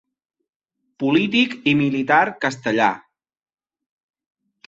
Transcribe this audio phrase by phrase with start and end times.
[1.03, 2.87] Polític i militar castellà.